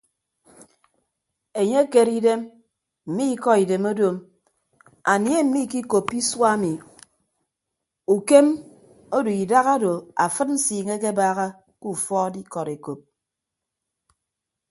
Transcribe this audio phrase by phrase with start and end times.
[1.59, 2.41] Enye ekere idem
[3.09, 4.17] mme ikọ idem odoom
[5.13, 6.73] anie mmikikoppo isua ami
[8.15, 8.47] ukem
[9.17, 9.91] odo idahado
[10.25, 11.47] afịd nsiiñe akebaaha
[11.79, 12.99] ke ufọọd ikọd ekop.